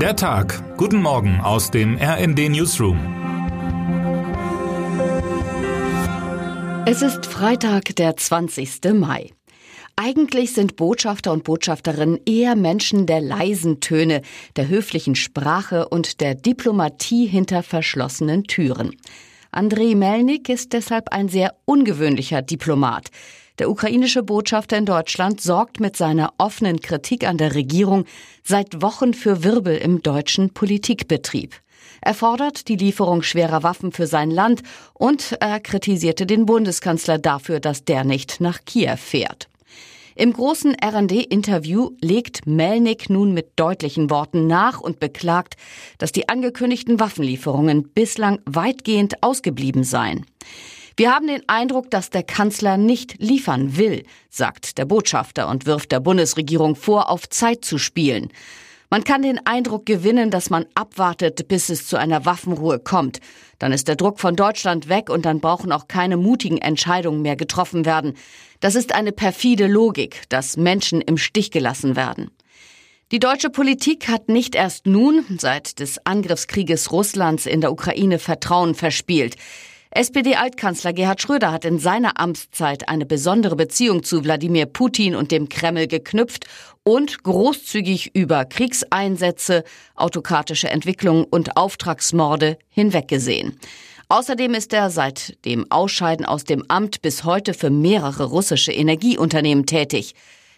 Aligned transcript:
Der 0.00 0.14
Tag. 0.14 0.76
Guten 0.76 1.00
Morgen 1.00 1.40
aus 1.40 1.70
dem 1.70 1.96
RND 1.96 2.50
Newsroom. 2.50 2.98
Es 6.84 7.00
ist 7.00 7.24
Freitag, 7.24 7.96
der 7.96 8.14
20. 8.14 8.92
Mai. 8.92 9.30
Eigentlich 9.96 10.52
sind 10.52 10.76
Botschafter 10.76 11.32
und 11.32 11.44
Botschafterinnen 11.44 12.20
eher 12.26 12.56
Menschen 12.56 13.06
der 13.06 13.22
leisen 13.22 13.80
Töne, 13.80 14.20
der 14.56 14.68
höflichen 14.68 15.14
Sprache 15.14 15.88
und 15.88 16.20
der 16.20 16.34
Diplomatie 16.34 17.26
hinter 17.26 17.62
verschlossenen 17.62 18.44
Türen. 18.44 18.94
Andrei 19.50 19.94
Melnik 19.94 20.50
ist 20.50 20.74
deshalb 20.74 21.10
ein 21.10 21.30
sehr 21.30 21.54
ungewöhnlicher 21.64 22.42
Diplomat. 22.42 23.08
Der 23.58 23.70
ukrainische 23.70 24.22
Botschafter 24.22 24.76
in 24.76 24.84
Deutschland 24.84 25.40
sorgt 25.40 25.80
mit 25.80 25.96
seiner 25.96 26.34
offenen 26.36 26.80
Kritik 26.80 27.26
an 27.26 27.38
der 27.38 27.54
Regierung 27.54 28.04
seit 28.44 28.82
Wochen 28.82 29.14
für 29.14 29.44
Wirbel 29.44 29.76
im 29.76 30.02
deutschen 30.02 30.50
Politikbetrieb. 30.50 31.54
Er 32.02 32.14
fordert 32.14 32.68
die 32.68 32.76
Lieferung 32.76 33.22
schwerer 33.22 33.62
Waffen 33.62 33.92
für 33.92 34.06
sein 34.06 34.30
Land 34.30 34.62
und 34.92 35.36
er 35.40 35.60
kritisierte 35.60 36.26
den 36.26 36.44
Bundeskanzler 36.44 37.18
dafür, 37.18 37.58
dass 37.58 37.84
der 37.84 38.04
nicht 38.04 38.40
nach 38.40 38.60
Kiew 38.66 38.96
fährt. 38.96 39.48
Im 40.14 40.32
großen 40.32 40.74
RD-Interview 40.82 41.90
legt 42.00 42.46
Melnik 42.46 43.10
nun 43.10 43.34
mit 43.34 43.50
deutlichen 43.56 44.08
Worten 44.08 44.46
nach 44.46 44.80
und 44.80 44.98
beklagt, 44.98 45.56
dass 45.98 46.10
die 46.12 46.28
angekündigten 46.28 47.00
Waffenlieferungen 47.00 47.88
bislang 47.88 48.40
weitgehend 48.46 49.22
ausgeblieben 49.22 49.84
seien. 49.84 50.24
Wir 50.98 51.14
haben 51.14 51.26
den 51.26 51.46
Eindruck, 51.46 51.90
dass 51.90 52.08
der 52.08 52.22
Kanzler 52.22 52.78
nicht 52.78 53.16
liefern 53.18 53.76
will, 53.76 54.04
sagt 54.30 54.78
der 54.78 54.86
Botschafter 54.86 55.46
und 55.46 55.66
wirft 55.66 55.92
der 55.92 56.00
Bundesregierung 56.00 56.74
vor, 56.74 57.10
auf 57.10 57.28
Zeit 57.28 57.66
zu 57.66 57.76
spielen. 57.76 58.30
Man 58.88 59.04
kann 59.04 59.20
den 59.20 59.44
Eindruck 59.44 59.84
gewinnen, 59.84 60.30
dass 60.30 60.48
man 60.48 60.64
abwartet, 60.74 61.48
bis 61.48 61.68
es 61.68 61.86
zu 61.86 61.98
einer 61.98 62.24
Waffenruhe 62.24 62.78
kommt. 62.78 63.20
Dann 63.58 63.72
ist 63.72 63.88
der 63.88 63.96
Druck 63.96 64.20
von 64.20 64.36
Deutschland 64.36 64.88
weg 64.88 65.10
und 65.10 65.26
dann 65.26 65.40
brauchen 65.40 65.70
auch 65.70 65.86
keine 65.86 66.16
mutigen 66.16 66.58
Entscheidungen 66.58 67.20
mehr 67.20 67.36
getroffen 67.36 67.84
werden. 67.84 68.14
Das 68.60 68.74
ist 68.74 68.94
eine 68.94 69.12
perfide 69.12 69.66
Logik, 69.66 70.22
dass 70.30 70.56
Menschen 70.56 71.02
im 71.02 71.18
Stich 71.18 71.50
gelassen 71.50 71.94
werden. 71.94 72.30
Die 73.12 73.18
deutsche 73.18 73.50
Politik 73.50 74.08
hat 74.08 74.30
nicht 74.30 74.54
erst 74.54 74.86
nun, 74.86 75.26
seit 75.38 75.78
des 75.78 76.06
Angriffskrieges 76.06 76.90
Russlands 76.90 77.44
in 77.44 77.60
der 77.60 77.70
Ukraine, 77.70 78.18
Vertrauen 78.18 78.74
verspielt. 78.74 79.36
SPD-Altkanzler 79.90 80.92
Gerhard 80.92 81.22
Schröder 81.22 81.52
hat 81.52 81.64
in 81.64 81.78
seiner 81.78 82.18
Amtszeit 82.18 82.88
eine 82.88 83.06
besondere 83.06 83.56
Beziehung 83.56 84.02
zu 84.02 84.24
Wladimir 84.24 84.66
Putin 84.66 85.14
und 85.14 85.30
dem 85.30 85.48
Kreml 85.48 85.86
geknüpft 85.86 86.46
und 86.82 87.22
großzügig 87.22 88.14
über 88.14 88.44
Kriegseinsätze, 88.44 89.64
autokratische 89.94 90.68
Entwicklung 90.68 91.24
und 91.24 91.56
Auftragsmorde 91.56 92.58
hinweggesehen. 92.68 93.58
Außerdem 94.08 94.54
ist 94.54 94.72
er 94.72 94.90
seit 94.90 95.44
dem 95.44 95.70
Ausscheiden 95.70 96.26
aus 96.26 96.44
dem 96.44 96.64
Amt 96.68 97.02
bis 97.02 97.24
heute 97.24 97.54
für 97.54 97.70
mehrere 97.70 98.24
russische 98.24 98.72
Energieunternehmen 98.72 99.66
tätig. 99.66 100.14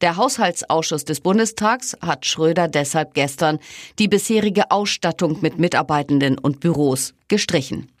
Der 0.00 0.16
Haushaltsausschuss 0.16 1.04
des 1.04 1.20
Bundestags 1.20 1.94
hat 2.00 2.24
Schröder 2.24 2.68
deshalb 2.68 3.12
gestern 3.12 3.58
die 3.98 4.08
bisherige 4.08 4.70
Ausstattung 4.70 5.38
mit 5.42 5.58
Mitarbeitenden 5.58 6.38
und 6.38 6.60
Büros 6.60 7.12
gestrichen. 7.28 7.92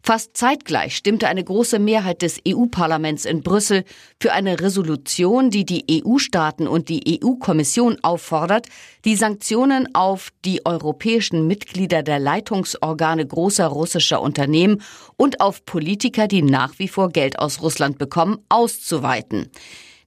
Fast 0.00 0.36
zeitgleich 0.36 0.96
stimmte 0.96 1.26
eine 1.26 1.42
große 1.42 1.80
Mehrheit 1.80 2.22
des 2.22 2.40
EU-Parlaments 2.46 3.24
in 3.24 3.42
Brüssel 3.42 3.84
für 4.20 4.32
eine 4.32 4.60
Resolution, 4.60 5.50
die 5.50 5.66
die 5.66 5.84
EU-Staaten 6.04 6.68
und 6.68 6.88
die 6.88 7.20
EU-Kommission 7.20 7.98
auffordert, 8.02 8.68
die 9.04 9.16
Sanktionen 9.16 9.94
auf 9.96 10.28
die 10.44 10.64
europäischen 10.64 11.48
Mitglieder 11.48 12.04
der 12.04 12.20
Leitungsorgane 12.20 13.26
großer 13.26 13.66
russischer 13.66 14.22
Unternehmen 14.22 14.80
und 15.16 15.40
auf 15.40 15.64
Politiker, 15.64 16.28
die 16.28 16.42
nach 16.42 16.78
wie 16.78 16.88
vor 16.88 17.10
Geld 17.10 17.40
aus 17.40 17.60
Russland 17.62 17.98
bekommen, 17.98 18.38
auszuweiten. 18.48 19.50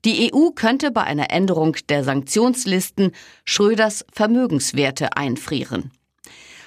Die 0.04 0.34
EU 0.34 0.50
könnte 0.50 0.90
bei 0.92 1.04
einer 1.04 1.30
Änderung 1.32 1.78
der 1.90 2.04
Sanktionslisten 2.04 3.12
Schröders 3.46 4.04
Vermögenswerte 4.12 5.16
einfrieren. 5.16 5.92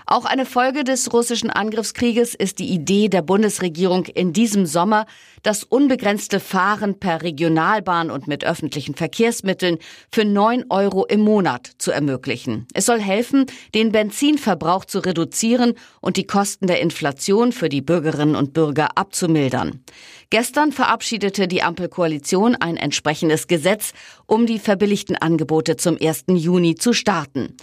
Auch 0.07 0.27
eine 0.27 0.45
Folge 0.45 0.85
des 0.85 1.15
russischen 1.15 1.49
Angriffskrieges 1.49 2.35
ist 2.35 2.59
die 2.59 2.69
Idee 2.69 3.09
der 3.09 3.23
Bundesregierung 3.23 4.05
in 4.05 4.35
diesem 4.35 4.67
Sommer, 4.67 5.07
das 5.43 5.65
unbegrenzte 5.65 6.41
Fahren 6.41 7.01
per 7.01 7.23
Regionalbahn 7.23 8.11
und 8.11 8.27
mit 8.27 8.45
öffentlichen 8.45 8.95
Verkehrsmitteln 8.95 9.79
für 10.13 10.27
neun 10.27 10.67
Euro 10.69 11.07
im 11.07 11.21
Monat 11.21 11.71
zu 11.79 11.91
ermöglichen. 11.91 12.67
Es 12.75 12.85
soll 12.85 13.01
helfen, 13.01 13.47
den 13.75 13.93
Benzinverbrauch 13.93 14.85
zu 14.85 14.99
reduzieren 14.99 15.73
und 16.03 16.19
die 16.19 16.27
Kosten 16.27 16.67
der 16.67 16.83
Inflation 16.83 17.53
für 17.53 17.71
die 17.71 17.81
Bürgerinnen 17.83 18.37
und 18.37 18.53
Bürger 18.53 18.99
abzumildern. 18.99 19.83
Gestern 20.29 20.73
verabschiedete 20.73 21.49
die 21.49 21.63
Ampelkoalition 21.63 22.57
ein 22.57 22.77
entsprechendes 22.77 23.47
Gesetz, 23.47 23.93
um 24.27 24.45
die 24.47 24.59
verbilligten 24.59 25.17
Angebote 25.17 25.77
zum 25.77 25.97
1. 25.99 26.25
Juni 26.29 26.75
zu 26.75 26.93
starten. 26.93 27.57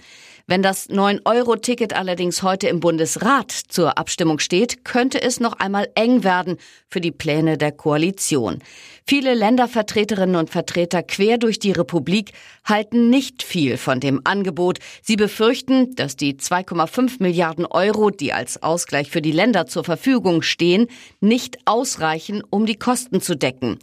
Wenn 0.46 0.62
das 0.62 0.90
9-Euro-Ticket 0.90 1.94
allerdings 1.94 2.42
heute 2.42 2.68
im 2.68 2.80
Bundesrat 2.80 3.52
zur 3.52 3.98
Abstimmung 3.98 4.38
steht, 4.38 4.84
könnte 4.84 5.22
es 5.22 5.40
noch 5.40 5.54
einmal 5.54 5.88
eng 5.94 6.24
werden 6.24 6.56
für 6.88 7.00
die 7.00 7.12
Pläne 7.12 7.56
der 7.56 7.72
Koalition. 7.72 8.58
Viele 9.04 9.34
Ländervertreterinnen 9.34 10.36
und 10.36 10.50
Vertreter 10.50 11.02
quer 11.02 11.36
durch 11.36 11.58
die 11.58 11.72
Republik 11.72 12.32
halten 12.64 13.10
nicht 13.10 13.42
viel 13.42 13.76
von 13.76 13.98
dem 13.98 14.20
Angebot. 14.24 14.78
Sie 15.02 15.16
befürchten, 15.16 15.94
dass 15.96 16.16
die 16.16 16.34
2,5 16.34 17.16
Milliarden 17.18 17.66
Euro, 17.66 18.10
die 18.10 18.32
als 18.32 18.62
Ausgleich 18.62 19.10
für 19.10 19.20
die 19.20 19.32
Länder 19.32 19.66
zur 19.66 19.82
Verfügung 19.82 20.42
stehen, 20.42 20.86
nicht 21.20 21.58
ausreichen, 21.64 22.42
um 22.48 22.64
die 22.64 22.76
Kosten 22.76 23.20
zu 23.20 23.36
decken. 23.36 23.78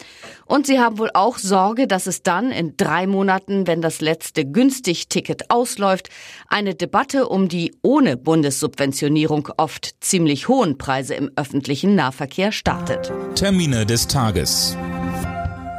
Und 0.46 0.66
sie 0.66 0.80
haben 0.80 0.98
wohl 0.98 1.12
auch 1.14 1.38
Sorge, 1.38 1.86
dass 1.88 2.08
es 2.08 2.24
dann 2.24 2.52
in 2.52 2.78
drei 2.78 3.06
Monaten, 3.06 3.68
wenn 3.68 3.82
das 3.82 4.00
letzte 4.00 4.46
Günstig-Ticket 4.46 5.52
ausläuft, 5.52 6.10
eine 6.50 6.76
Debatte 6.76 7.28
um 7.28 7.48
die 7.48 7.76
ohne 7.82 8.18
Bundessubventionierung 8.18 9.50
oft 9.58 9.96
ziemlich 10.02 10.48
hohen 10.48 10.78
Preise 10.78 11.14
im 11.16 11.32
öffentlichen 11.36 11.96
Nahverkehr 11.96 12.52
startet. 12.52 13.12
Termine 13.36 13.86
des 13.86 14.08
Tages. 14.08 14.76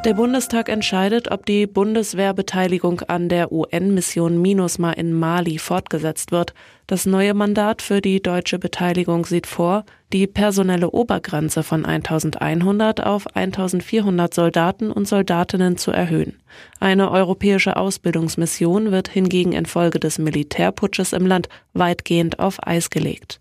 Der 0.06 0.14
Bundestag 0.14 0.70
entscheidet, 0.70 1.30
ob 1.30 1.44
die 1.44 1.66
Bundeswehrbeteiligung 1.66 3.02
an 3.02 3.28
der 3.28 3.52
UN-Mission 3.52 4.40
MINUSMA 4.40 4.92
in 4.92 5.12
Mali 5.12 5.58
fortgesetzt 5.58 6.32
wird. 6.32 6.54
Das 6.86 7.04
neue 7.04 7.34
Mandat 7.34 7.82
für 7.82 8.00
die 8.00 8.22
deutsche 8.22 8.58
Beteiligung 8.58 9.26
sieht 9.26 9.46
vor, 9.46 9.84
die 10.14 10.26
personelle 10.26 10.90
Obergrenze 10.90 11.62
von 11.62 11.84
1100 11.84 13.04
auf 13.04 13.26
1400 13.36 14.32
Soldaten 14.32 14.90
und 14.90 15.06
Soldatinnen 15.06 15.76
zu 15.76 15.90
erhöhen. 15.90 16.40
Eine 16.80 17.10
europäische 17.10 17.76
Ausbildungsmission 17.76 18.92
wird 18.92 19.08
hingegen 19.08 19.52
infolge 19.52 20.00
des 20.00 20.18
Militärputsches 20.18 21.12
im 21.12 21.26
Land 21.26 21.50
weitgehend 21.74 22.38
auf 22.38 22.66
Eis 22.66 22.88
gelegt. 22.88 23.38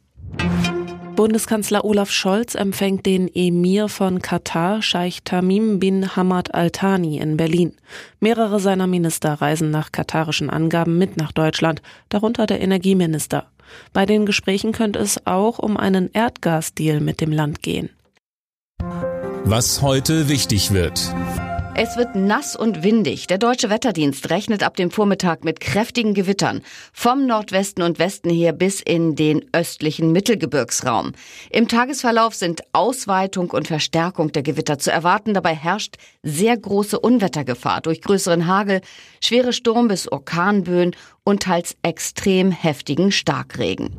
Bundeskanzler 1.19 1.84
Olaf 1.84 2.12
Scholz 2.12 2.56
empfängt 2.56 3.06
den 3.06 3.28
Emir 3.28 3.90
von 3.90 4.22
Katar, 4.22 4.81
Scheich 4.81 5.22
Tamim 5.25 5.78
bin 5.78 6.16
Hamad 6.16 6.56
Al 6.56 6.72
Thani 6.72 7.18
in 7.18 7.35
Berlin. 7.35 7.74
Mehrere 8.22 8.62
seiner 8.62 8.88
Minister 8.88 9.34
reisen 9.34 9.69
nach 9.69 9.91
katarischen 9.91 10.50
Angaben 10.50 10.97
mit 10.97 11.18
nach 11.18 11.34
Deutschland, 11.34 11.81
darunter 12.08 12.46
der 12.46 12.62
Energieminister. 12.62 13.47
Bei 13.91 14.06
den 14.06 14.25
Gesprächen 14.25 14.72
könnte 14.72 15.00
es 15.00 15.28
auch 15.28 15.59
um 15.59 15.75
einen 15.75 16.09
Erdgasdeal 16.13 17.02
mit 17.02 17.19
dem 17.19 17.34
Land 17.34 17.62
gehen. 17.62 17.90
Was 19.44 19.81
heute 19.81 20.29
wichtig 20.29 20.72
wird. 20.72 21.13
Es 21.81 21.95
wird 21.95 22.13
nass 22.13 22.57
und 22.57 22.84
windig. 22.84 23.28
Der 23.28 23.38
deutsche 23.38 23.69
Wetterdienst 23.69 24.29
rechnet 24.29 24.63
ab 24.63 24.75
dem 24.75 24.91
Vormittag 24.91 25.45
mit 25.45 25.62
kräftigen 25.62 26.13
Gewittern 26.13 26.59
vom 26.91 27.25
Nordwesten 27.25 27.84
und 27.84 28.00
Westen 28.00 28.29
her 28.29 28.51
bis 28.51 28.81
in 28.81 29.16
den 29.16 29.46
östlichen 29.53 30.11
Mittelgebirgsraum. 30.11 31.14
Im 31.49 31.70
Tagesverlauf 31.70 32.35
sind 32.35 32.64
Ausweitung 32.73 33.52
und 33.52 33.70
Verstärkung 33.70 34.34
der 34.34 34.43
Gewitter 34.43 34.78
zu 34.78 34.91
erwarten. 34.91 35.34
Dabei 35.34 35.55
herrscht 35.55 35.96
sehr 36.22 36.58
große 36.58 36.99
Unwettergefahr 36.99 37.79
durch 37.79 38.02
größeren 38.02 38.46
Hagel, 38.46 38.82
schwere 39.23 39.53
Sturm- 39.53 39.87
bis 39.87 40.11
Orkanböen 40.11 40.93
und 41.23 41.43
teils 41.43 41.78
extrem 41.82 42.52
heftigen 42.52 43.14
Starkregen. 43.14 43.96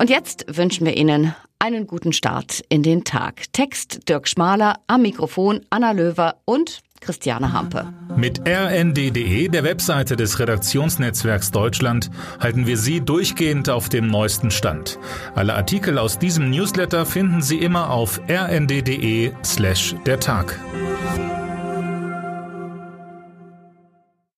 Und 0.00 0.08
jetzt 0.08 0.46
wünschen 0.48 0.86
wir 0.86 0.96
Ihnen 0.96 1.34
einen 1.58 1.86
guten 1.86 2.14
Start 2.14 2.64
in 2.70 2.82
den 2.82 3.04
Tag. 3.04 3.52
Text 3.52 4.08
Dirk 4.08 4.28
Schmaler, 4.28 4.76
am 4.86 5.02
Mikrofon 5.02 5.60
Anna 5.68 5.92
Löwer 5.92 6.36
und 6.46 6.80
Christiane 7.00 7.52
Hampe. 7.52 7.92
Mit 8.16 8.40
rnd.de, 8.48 9.48
der 9.48 9.62
Webseite 9.62 10.16
des 10.16 10.38
Redaktionsnetzwerks 10.38 11.50
Deutschland, 11.50 12.10
halten 12.40 12.66
wir 12.66 12.78
Sie 12.78 13.02
durchgehend 13.02 13.68
auf 13.68 13.90
dem 13.90 14.06
neuesten 14.06 14.50
Stand. 14.50 14.98
Alle 15.34 15.54
Artikel 15.54 15.98
aus 15.98 16.18
diesem 16.18 16.48
Newsletter 16.48 17.04
finden 17.04 17.42
Sie 17.42 17.58
immer 17.58 17.90
auf 17.90 18.22
rnd.de 18.26 19.32
slash 19.44 19.94
der 20.06 20.18
Tag. 20.18 20.58